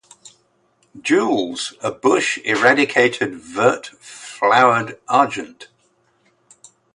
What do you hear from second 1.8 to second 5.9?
a bush eradicated Vert flowered Argent.